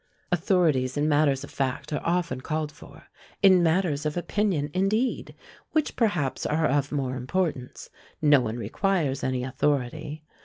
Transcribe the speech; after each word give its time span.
Authorities 0.31 0.97
in 0.97 1.07
matters 1.07 1.43
of 1.43 1.51
fact 1.51 1.93
are 1.93 2.01
often 2.03 2.41
called 2.41 2.71
for; 2.71 3.03
in 3.43 3.61
matters 3.61 4.03
of 4.03 4.17
opinion, 4.17 4.71
indeed, 4.73 5.35
which 5.73 5.95
perhaps 5.95 6.43
are 6.43 6.65
of 6.65 6.91
more 6.91 7.15
importance, 7.15 7.91
no 8.19 8.39
one 8.41 8.57
requires 8.57 9.23
any 9.23 9.43
authority. 9.43 10.23